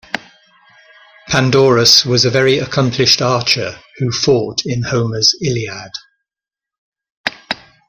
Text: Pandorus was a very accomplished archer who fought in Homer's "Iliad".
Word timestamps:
Pandorus 1.29 2.07
was 2.07 2.25
a 2.25 2.31
very 2.31 2.57
accomplished 2.57 3.21
archer 3.21 3.77
who 3.97 4.11
fought 4.11 4.63
in 4.65 4.81
Homer's 4.81 5.35
"Iliad". 5.45 5.91